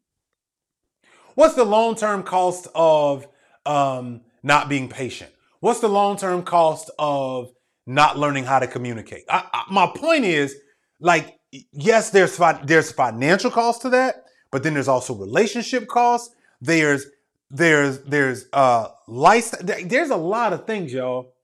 [1.34, 3.26] What's the long term cost of
[3.66, 5.30] um, not being patient?
[5.60, 7.52] What's the long term cost of
[7.86, 9.24] not learning how to communicate?
[9.28, 10.56] I, I, my point is,
[11.00, 11.38] like,
[11.72, 16.34] yes, there's fi- there's financial cost to that, but then there's also relationship costs.
[16.60, 17.06] There's
[17.50, 19.60] there's there's uh lifestyle.
[19.84, 21.34] There's a lot of things, y'all,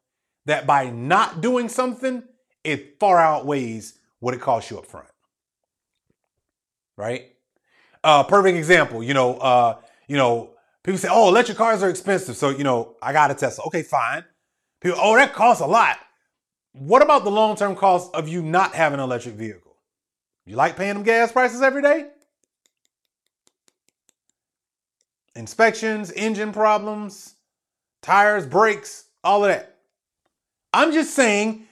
[0.47, 2.23] that by not doing something,
[2.65, 5.09] it far outweighs what it costs you up front.
[6.97, 7.33] Right?
[8.03, 9.03] Uh, perfect example.
[9.03, 9.77] You know, uh,
[10.09, 10.51] you know,
[10.83, 13.65] people say, "Oh, electric cars are expensive." So you know, I got a Tesla.
[13.67, 14.25] Okay, fine.
[14.81, 15.99] People, oh, that costs a lot.
[16.73, 19.77] What about the long term cost of you not having an electric vehicle?
[20.47, 22.09] You like paying them gas prices every day?
[25.37, 27.35] Inspections, engine problems,
[28.03, 29.77] tires, brakes, all of that.
[30.73, 31.67] I'm just saying,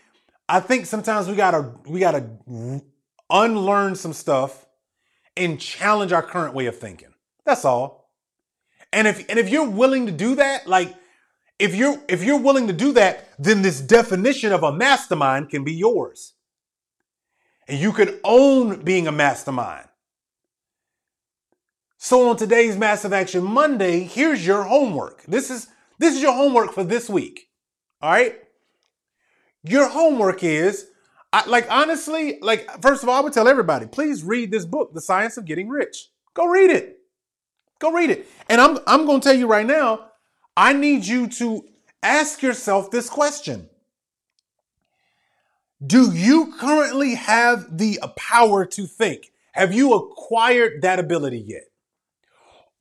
[0.48, 2.26] I think sometimes we gotta we gotta
[3.30, 4.66] unlearn some stuff
[5.38, 7.14] and challenge our current way of thinking.
[7.44, 8.10] That's all.
[8.92, 10.94] And if and if you're willing to do that, like
[11.58, 15.64] if you're if you're willing to do that, then this definition of a mastermind can
[15.64, 16.34] be yours.
[17.66, 19.88] And you can own being a mastermind.
[21.98, 25.24] So on today's Massive Action Monday, here's your homework.
[25.24, 25.66] This is
[25.98, 27.48] this is your homework for this week.
[28.00, 28.36] All right?
[29.64, 30.87] Your homework is
[31.32, 34.94] I, like honestly, like first of all, I would tell everybody, please read this book,
[34.94, 36.10] The Science of Getting Rich.
[36.34, 37.00] Go read it.
[37.78, 38.26] Go read it.
[38.48, 40.10] And I'm I'm going to tell you right now,
[40.56, 41.64] I need you to
[42.02, 43.68] ask yourself this question.
[45.84, 49.30] Do you currently have the power to think?
[49.52, 51.64] Have you acquired that ability yet?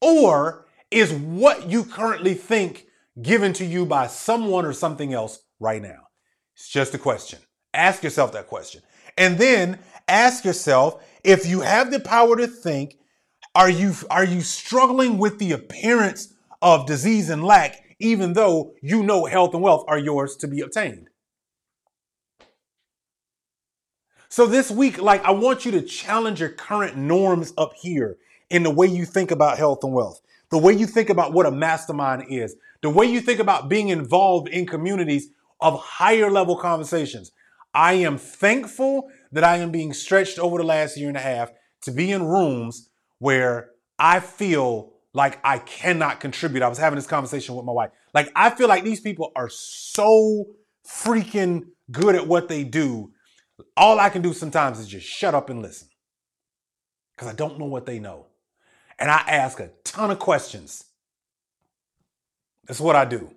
[0.02, 2.88] Or is what you currently think
[3.22, 6.08] given to you by someone or something else right now?
[6.56, 7.39] It's just a question.
[7.78, 8.82] Ask yourself that question.
[9.17, 12.97] And then ask yourself if you have the power to think,
[13.53, 19.03] are you are you struggling with the appearance of disease and lack even though you
[19.03, 21.09] know health and wealth are yours to be obtained?
[24.30, 28.17] So this week like I want you to challenge your current norms up here
[28.49, 30.19] in the way you think about health and wealth,
[30.49, 33.89] the way you think about what a mastermind is, the way you think about being
[33.89, 35.30] involved in communities
[35.61, 37.32] of higher level conversations.
[37.78, 41.51] I am thankful that I am being stretched over the last year and a half
[41.84, 43.69] to be in rooms where
[43.99, 46.63] I feel like I cannot contribute.
[46.63, 47.91] I was having this conversation with my wife.
[48.15, 50.45] Like, I feel like these people are so
[50.89, 53.11] freaking good at what they do.
[53.75, 55.88] All I can do sometimes is just shut up and listen
[57.15, 58.25] because I don't know what they know.
[58.97, 60.84] And I ask a ton of questions.
[62.65, 63.36] That's what I do.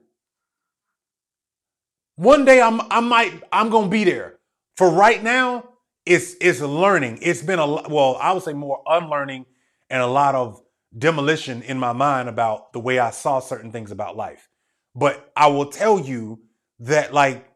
[2.21, 4.41] One day I'm I might I'm gonna be there.
[4.77, 5.71] For right now,
[6.05, 7.21] it's it's learning.
[7.23, 9.47] It's been a well, I would say more unlearning
[9.89, 10.61] and a lot of
[10.99, 14.51] demolition in my mind about the way I saw certain things about life.
[14.95, 16.41] But I will tell you
[16.81, 17.49] that like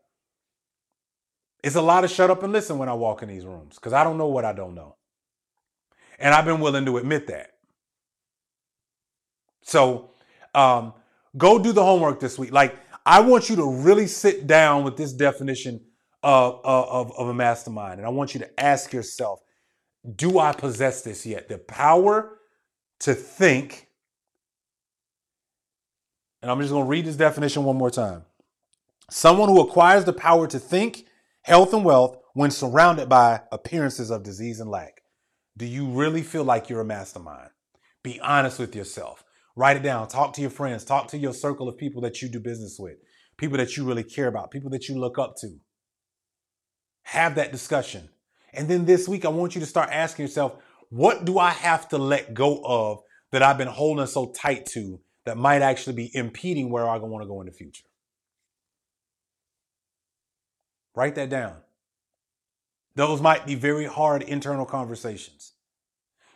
[1.62, 3.92] it's a lot of shut up and listen when I walk in these rooms because
[3.92, 4.96] I don't know what I don't know.
[6.18, 7.50] And I've been willing to admit that.
[9.60, 10.12] So
[10.54, 10.94] um,
[11.36, 12.50] go do the homework this week.
[12.50, 15.80] Like, I want you to really sit down with this definition
[16.22, 17.98] of, of, of a mastermind.
[17.98, 19.40] And I want you to ask yourself,
[20.16, 21.48] do I possess this yet?
[21.48, 22.38] The power
[23.00, 23.88] to think.
[26.42, 28.24] And I'm just going to read this definition one more time.
[29.10, 31.06] Someone who acquires the power to think,
[31.42, 35.02] health, and wealth when surrounded by appearances of disease and lack.
[35.56, 37.50] Do you really feel like you're a mastermind?
[38.02, 39.23] Be honest with yourself.
[39.56, 40.08] Write it down.
[40.08, 40.84] Talk to your friends.
[40.84, 42.96] Talk to your circle of people that you do business with,
[43.36, 45.56] people that you really care about, people that you look up to.
[47.04, 48.08] Have that discussion.
[48.52, 50.56] And then this week, I want you to start asking yourself,
[50.90, 53.00] what do I have to let go of
[53.30, 57.22] that I've been holding so tight to that might actually be impeding where I want
[57.22, 57.84] to go in the future?
[60.94, 61.56] Write that down.
[62.94, 65.52] Those might be very hard internal conversations.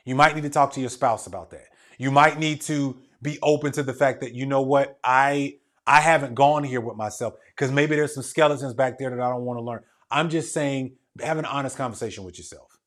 [0.05, 1.67] You might need to talk to your spouse about that.
[1.99, 5.57] You might need to be open to the fact that you know what I
[5.87, 9.31] I haven't gone here with myself because maybe there's some skeletons back there that I
[9.31, 9.81] don't want to learn.
[10.11, 12.79] I'm just saying have an honest conversation with yourself.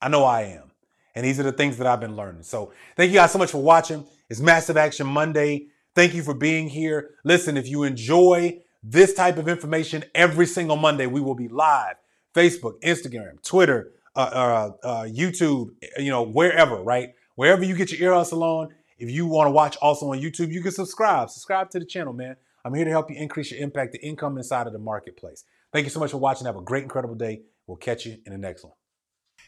[0.00, 0.70] I know I am.
[1.14, 2.42] And these are the things that I've been learning.
[2.42, 4.06] So thank you guys so much for watching.
[4.28, 5.68] It's Massive Action Monday.
[5.94, 7.10] Thank you for being here.
[7.24, 11.96] Listen, if you enjoy this type of information every single Monday, we will be live
[12.34, 17.10] Facebook, Instagram, Twitter, uh, uh, uh, YouTube, you know, wherever, right?
[17.34, 18.68] Wherever you get your ear hustle on,
[19.00, 21.30] if you want to watch also on YouTube, you can subscribe.
[21.30, 22.36] Subscribe to the channel, man.
[22.64, 25.44] I'm here to help you increase your impact, the income inside of the marketplace.
[25.72, 26.46] Thank you so much for watching.
[26.46, 27.40] Have a great, incredible day.
[27.66, 28.74] We'll catch you in the next one.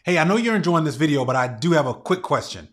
[0.05, 2.69] Hey, I know you're enjoying this video, but I do have a quick question.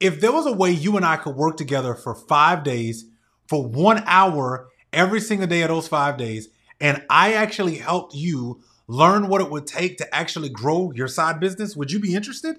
[0.00, 3.04] If there was a way you and I could work together for five days,
[3.48, 6.48] for one hour every single day of those five days,
[6.80, 11.38] and I actually helped you learn what it would take to actually grow your side
[11.38, 12.56] business, would you be interested?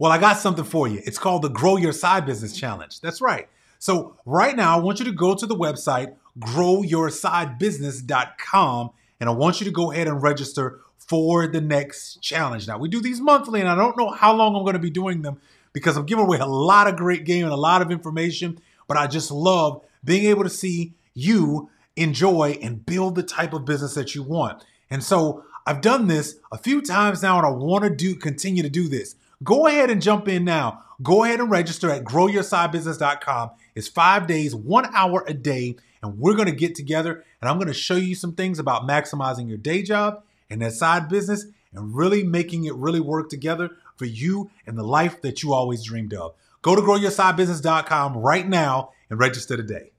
[0.00, 1.02] Well, I got something for you.
[1.04, 3.00] It's called the Grow Your Side Business Challenge.
[3.00, 3.48] That's right.
[3.80, 9.60] So, right now, I want you to go to the website growyoursidebusiness.com and I want
[9.60, 12.68] you to go ahead and register for the next challenge.
[12.68, 14.90] Now, we do these monthly, and I don't know how long I'm going to be
[14.90, 15.40] doing them
[15.72, 18.96] because I'm giving away a lot of great game and a lot of information, but
[18.96, 23.94] I just love being able to see you enjoy and build the type of business
[23.94, 24.64] that you want.
[24.90, 28.62] And so, I've done this a few times now and I want to do continue
[28.62, 29.16] to do this.
[29.42, 30.82] Go ahead and jump in now.
[31.02, 33.50] Go ahead and register at growyoursidebusiness.com.
[33.74, 37.56] It's five days, one hour a day, and we're going to get together and I'm
[37.56, 41.46] going to show you some things about maximizing your day job and that side business
[41.72, 45.84] and really making it really work together for you and the life that you always
[45.84, 46.34] dreamed of.
[46.62, 49.92] Go to growyoursidebusiness.com right now and register today.